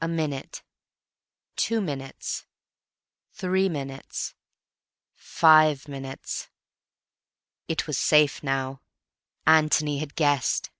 A 0.00 0.08
minute, 0.08 0.64
two 1.54 1.80
minutes, 1.80 2.44
three 3.30 3.68
minutes.... 3.68 4.34
five 5.14 5.86
minutes. 5.86 6.48
It 7.68 7.86
was 7.86 7.96
safe 7.98 8.42
now. 8.42 8.82
Antony 9.46 10.00
had 10.00 10.16
guessed. 10.16 10.72